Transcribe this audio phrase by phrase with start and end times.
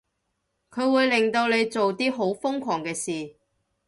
[0.71, 3.35] 佢會令到你做啲好瘋狂嘅事